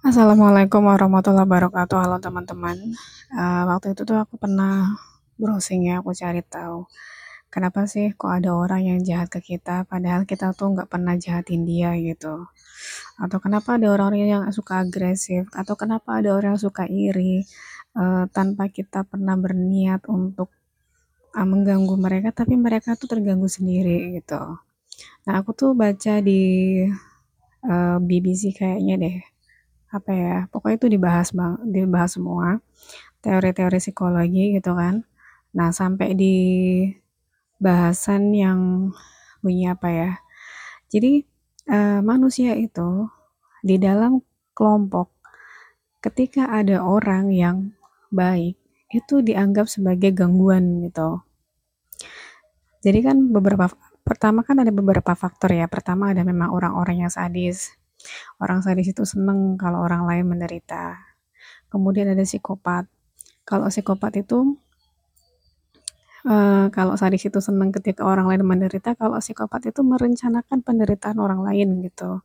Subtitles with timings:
[0.00, 2.00] Assalamualaikum warahmatullahi wabarakatuh.
[2.00, 2.96] Halo teman-teman.
[3.36, 4.96] Uh, waktu itu tuh aku pernah
[5.36, 6.88] browsing ya, aku cari tahu
[7.52, 11.68] kenapa sih kok ada orang yang jahat ke kita, padahal kita tuh nggak pernah jahatin
[11.68, 12.48] dia gitu.
[13.20, 17.44] Atau kenapa ada orang-orang yang suka agresif, atau kenapa ada orang yang suka iri
[17.92, 20.48] uh, tanpa kita pernah berniat untuk
[21.36, 24.40] uh, mengganggu mereka, tapi mereka tuh terganggu sendiri gitu.
[25.28, 26.40] Nah aku tuh baca di
[27.68, 29.18] uh, BBC kayaknya deh
[29.90, 32.62] apa ya pokoknya itu dibahas bang dibahas semua.
[33.20, 35.04] Teori-teori psikologi gitu kan.
[35.52, 36.36] Nah sampai di
[37.60, 38.90] bahasan yang
[39.44, 40.10] bunyi apa ya.
[40.88, 41.22] Jadi
[41.68, 43.06] uh, manusia itu
[43.60, 44.24] di dalam
[44.56, 45.12] kelompok
[46.00, 47.56] ketika ada orang yang
[48.08, 48.56] baik
[48.90, 51.22] itu dianggap sebagai gangguan gitu.
[52.80, 53.68] Jadi kan beberapa
[54.02, 55.68] pertama kan ada beberapa faktor ya.
[55.68, 57.76] Pertama ada memang orang-orang yang sadis
[58.40, 60.98] Orang sadis itu seneng kalau orang lain menderita.
[61.70, 62.88] Kemudian ada psikopat.
[63.44, 64.58] Kalau psikopat itu
[66.26, 71.40] uh, kalau sadis itu seneng ketika orang lain menderita, kalau psikopat itu merencanakan penderitaan orang
[71.44, 72.20] lain gitu.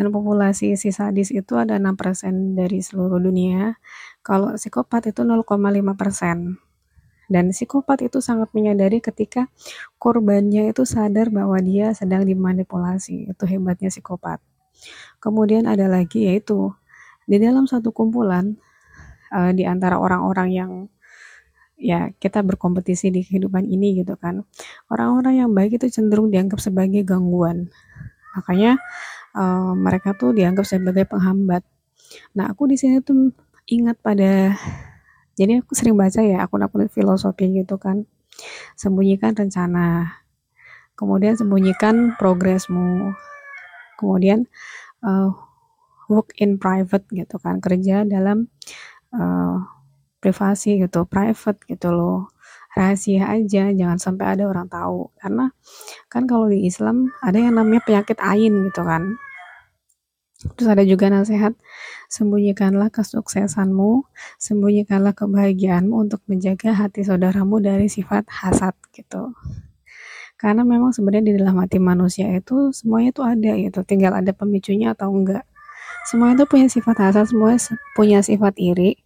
[0.00, 3.76] Dan populasi si sadis itu ada 6% dari seluruh dunia.
[4.24, 6.56] Kalau psikopat itu 0,5%.
[7.30, 9.46] Dan psikopat itu sangat menyadari ketika
[10.02, 13.30] korbannya itu sadar bahwa dia sedang dimanipulasi.
[13.30, 14.42] Itu hebatnya psikopat.
[15.20, 16.72] Kemudian ada lagi yaitu
[17.28, 18.58] di dalam satu kumpulan
[19.30, 20.72] uh, di antara orang-orang yang
[21.80, 24.44] ya kita berkompetisi di kehidupan ini gitu kan.
[24.92, 27.72] Orang-orang yang baik itu cenderung dianggap sebagai gangguan.
[28.36, 28.76] Makanya
[29.34, 31.64] uh, mereka tuh dianggap sebagai penghambat.
[32.36, 33.32] Nah, aku di sini tuh
[33.70, 34.54] ingat pada
[35.38, 38.04] jadi aku sering baca ya akun-akun filosofi gitu kan.
[38.76, 40.20] Sembunyikan rencana.
[40.98, 43.16] Kemudian sembunyikan progresmu
[44.00, 44.48] kemudian
[45.04, 45.30] uh,
[46.08, 48.48] work in private gitu kan kerja dalam
[49.12, 49.60] uh,
[50.18, 52.32] privasi gitu private gitu loh.
[52.70, 55.10] Rahasia aja jangan sampai ada orang tahu.
[55.18, 55.50] Karena
[56.08, 59.18] kan kalau di Islam ada yang namanya penyakit ain gitu kan.
[60.56, 61.52] Terus ada juga nasihat
[62.10, 64.08] sembunyikanlah kesuksesanmu
[64.40, 69.36] sembunyikanlah kebahagiaanmu untuk menjaga hati saudaramu dari sifat hasad gitu
[70.40, 74.96] karena memang sebenarnya di dalam hati manusia itu semuanya itu ada gitu, tinggal ada pemicunya
[74.96, 75.44] atau enggak.
[76.08, 77.60] Semuanya itu punya sifat hasad, semuanya
[77.92, 78.96] punya sifat iri.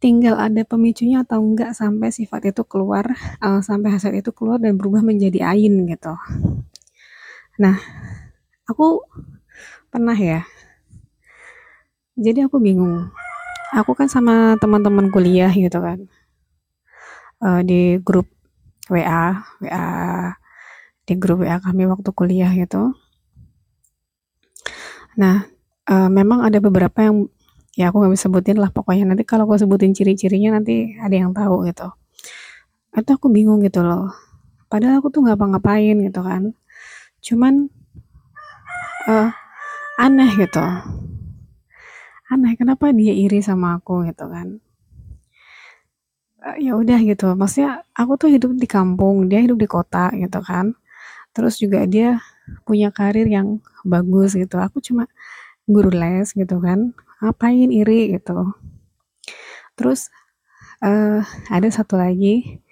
[0.00, 3.12] Tinggal ada pemicunya atau enggak sampai sifat itu keluar,
[3.44, 6.16] uh, sampai hasad itu keluar dan berubah menjadi ain gitu.
[7.60, 7.76] Nah,
[8.64, 9.04] aku
[9.92, 10.48] pernah ya.
[12.16, 13.12] Jadi aku bingung.
[13.76, 16.08] Aku kan sama teman-teman kuliah gitu kan.
[17.44, 18.32] Uh, di grup
[18.88, 20.40] WA, WA
[21.04, 22.96] di grup WA kami waktu kuliah gitu.
[25.20, 25.46] Nah,
[25.86, 27.28] uh, memang ada beberapa yang
[27.76, 31.30] ya aku nggak bisa sebutin lah pokoknya nanti kalau aku sebutin ciri-cirinya nanti ada yang
[31.36, 31.92] tahu gitu.
[32.94, 34.10] Atau aku bingung gitu loh.
[34.72, 36.56] Padahal aku tuh nggak apa-ngapain gitu kan.
[37.20, 37.68] Cuman
[39.10, 39.28] uh,
[40.00, 40.64] aneh gitu.
[42.32, 44.58] Aneh kenapa dia iri sama aku gitu kan.
[46.40, 47.28] Uh, ya udah gitu.
[47.36, 50.72] Maksudnya aku tuh hidup di kampung, dia hidup di kota gitu kan
[51.34, 52.22] terus juga dia
[52.64, 54.56] punya karir yang bagus gitu.
[54.62, 55.10] Aku cuma
[55.66, 56.94] guru les gitu kan.
[57.20, 58.54] Ngapain iri gitu.
[59.74, 60.08] Terus
[60.80, 62.62] uh, ada satu lagi.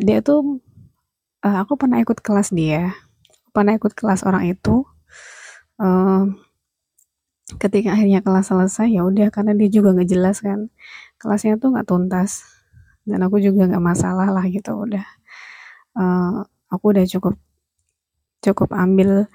[0.00, 0.62] Dia tuh
[1.44, 2.96] uh, aku pernah ikut kelas dia.
[3.52, 4.88] Pernah ikut kelas orang itu.
[5.80, 6.32] Uh,
[7.58, 10.72] ketika akhirnya kelas selesai ya udah karena dia juga nggak jelas kan.
[11.20, 12.46] Kelasnya tuh nggak tuntas.
[13.04, 15.04] Dan aku juga nggak masalah lah gitu udah.
[15.98, 17.34] Uh, aku udah cukup
[18.40, 19.28] cukup ambil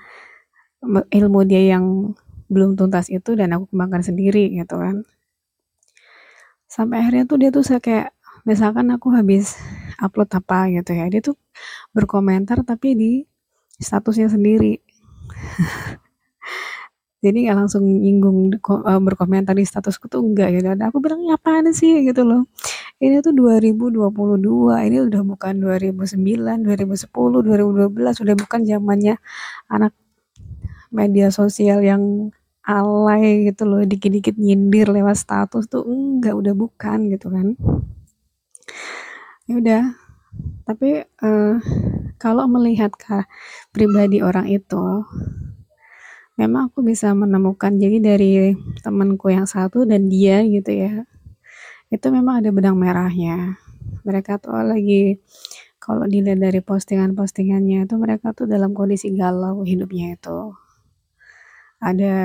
[1.09, 2.13] ilmu dia yang
[2.45, 5.01] belum tuntas itu dan aku kembangkan sendiri gitu kan.
[6.69, 8.13] Sampai akhirnya tuh dia tuh saya kayak
[8.45, 9.57] misalkan aku habis
[9.97, 11.37] upload apa gitu ya dia tuh
[11.95, 13.11] berkomentar tapi di
[13.81, 14.77] statusnya sendiri.
[17.25, 20.69] Jadi nggak langsung nyinggung uh, berkomentar di statusku tuh enggak gitu.
[20.69, 22.05] Dan aku bilang apaan sih?
[22.05, 22.45] gitu loh
[23.03, 23.99] ini tuh 2022
[24.87, 29.15] ini udah bukan 2009 2010 2012 udah bukan zamannya
[29.67, 29.91] anak
[30.95, 32.31] media sosial yang
[32.65, 37.53] alay gitu loh dikit-dikit nyindir lewat status tuh enggak udah bukan gitu kan.
[39.45, 39.83] Ya udah
[40.65, 41.55] tapi uh,
[42.17, 43.23] kalau melihat ke
[43.69, 45.05] pribadi orang itu
[46.35, 48.31] memang aku bisa menemukan jadi dari
[48.81, 51.05] temanku yang satu dan dia gitu ya
[51.93, 53.57] itu memang ada benang merahnya.
[54.05, 55.21] Mereka tuh lagi
[55.77, 60.57] kalau dilihat dari postingan-postingannya itu mereka tuh dalam kondisi galau hidupnya itu.
[61.77, 62.15] Ada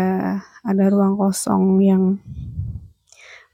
[0.65, 2.17] ada ruang kosong yang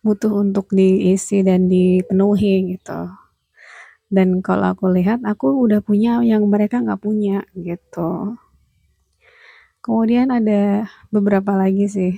[0.06, 3.10] butuh untuk diisi dan dipenuhi gitu.
[4.06, 8.38] Dan kalau aku lihat aku udah punya yang mereka nggak punya gitu.
[9.82, 12.14] Kemudian ada beberapa lagi sih.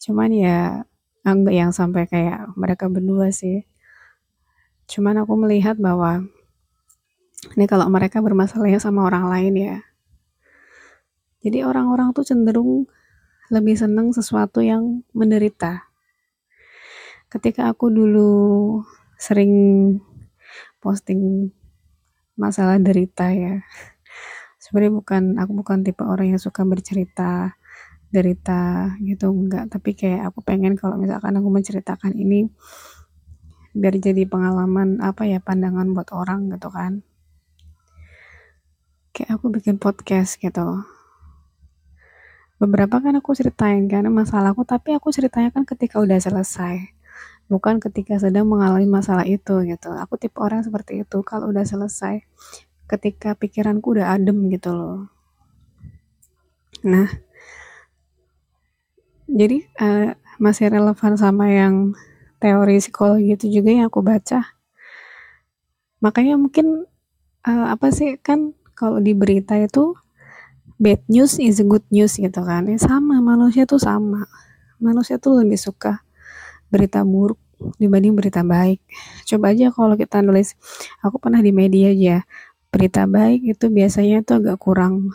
[0.00, 0.88] Cuman ya
[1.24, 3.64] enggak yang sampai kayak mereka berdua sih.
[4.84, 6.28] Cuman aku melihat bahwa
[7.56, 9.76] ini kalau mereka bermasalahnya sama orang lain ya.
[11.44, 12.88] Jadi orang-orang tuh cenderung
[13.52, 15.88] lebih seneng sesuatu yang menderita.
[17.32, 18.32] Ketika aku dulu
[19.16, 19.52] sering
[20.84, 21.48] posting
[22.36, 23.64] masalah derita ya
[24.64, 27.54] sebenarnya bukan aku bukan tipe orang yang suka bercerita
[28.14, 29.66] derita gitu enggak.
[29.74, 32.46] Tapi kayak aku pengen kalau misalkan aku menceritakan ini
[33.74, 37.02] biar jadi pengalaman apa ya pandangan buat orang gitu kan.
[39.10, 40.86] Kayak aku bikin podcast gitu.
[42.62, 46.94] Beberapa kan aku ceritain kan masalahku tapi aku ceritanya kan ketika udah selesai.
[47.50, 49.90] Bukan ketika sedang mengalami masalah itu gitu.
[49.90, 52.22] Aku tipe orang seperti itu kalau udah selesai
[52.86, 55.10] ketika pikiranku udah adem gitu loh.
[56.86, 57.10] Nah
[59.28, 61.94] jadi uh, masih relevan sama yang
[62.42, 64.44] teori psikologi itu juga yang aku baca.
[66.04, 66.84] Makanya mungkin
[67.48, 69.96] uh, apa sih kan kalau di berita itu
[70.76, 72.68] bad news is good news gitu kan.
[72.68, 74.28] Ya sama manusia tuh sama.
[74.82, 76.04] Manusia tuh lebih suka
[76.68, 77.40] berita buruk
[77.78, 78.82] dibanding berita baik.
[79.24, 80.58] Coba aja kalau kita nulis,
[81.00, 82.16] aku pernah di media aja,
[82.68, 85.14] berita baik itu biasanya tuh agak kurang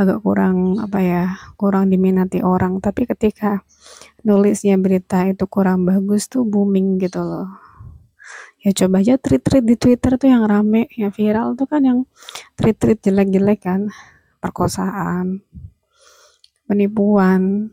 [0.00, 1.24] agak kurang apa ya
[1.60, 2.80] kurang diminati orang.
[2.80, 3.60] Tapi ketika
[4.24, 7.52] nulisnya berita itu kurang bagus tuh booming gitu loh.
[8.64, 11.98] Ya coba aja tweet-tweet di Twitter tuh yang rame yang viral tuh kan yang
[12.56, 13.92] tweet-tweet jelek-jelek kan.
[14.40, 15.44] Perkosaan
[16.64, 17.68] penipuan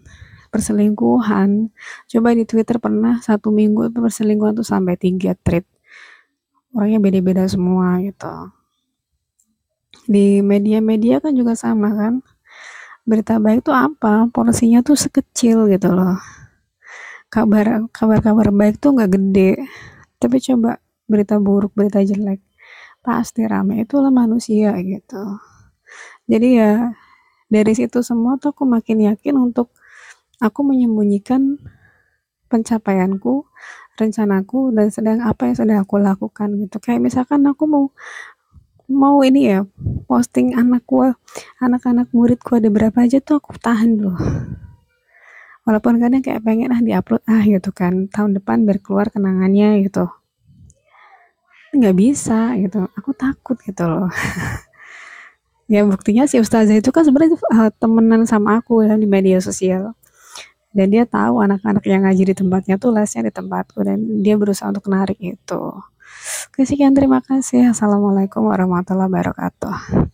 [0.51, 1.71] perselingkuhan.
[2.11, 5.63] Coba di Twitter pernah satu minggu perselingkuhan tuh sampai tiga tweet.
[6.75, 8.56] Orangnya beda-beda semua gitu
[10.05, 12.21] di media-media kan juga sama kan.
[13.07, 14.29] Berita baik tuh apa?
[14.29, 16.19] Porsinya tuh sekecil gitu loh.
[17.33, 19.51] Kabar kabar-kabar baik tuh nggak gede.
[20.21, 20.77] Tapi coba
[21.09, 22.43] berita buruk berita jelek
[23.01, 23.81] pasti rame.
[23.87, 25.23] Itulah manusia gitu.
[26.29, 26.93] Jadi ya
[27.47, 29.71] dari situ semua tuh aku makin yakin untuk
[30.37, 31.57] Aku menyembunyikan
[32.45, 33.49] pencapaianku,
[33.97, 36.77] rencanaku, dan sedang apa yang sedang aku lakukan gitu.
[36.77, 37.85] Kayak misalkan aku mau
[38.87, 39.67] mau ini ya
[40.07, 41.11] posting anakku
[41.59, 44.15] anak-anak muridku ada berapa aja tuh aku tahan dulu.
[45.67, 48.07] Walaupun kadang kayak pengen ah diupload ah gitu kan.
[48.07, 50.07] Tahun depan biar keluar kenangannya gitu.
[51.75, 52.87] Nggak bisa gitu.
[52.95, 54.07] Aku takut gitu loh.
[55.67, 59.99] Ya buktinya si ustazah itu kan sebenarnya uh, temenan sama aku ya di media sosial.
[60.71, 64.71] Dan dia tahu anak-anak yang ngaji di tempatnya tuh lesnya di tempatku dan dia berusaha
[64.71, 65.63] untuk narik itu.
[66.51, 67.71] Oke sekian terima kasih.
[67.71, 70.09] Assalamualaikum warahmatullahi wabarakatuh.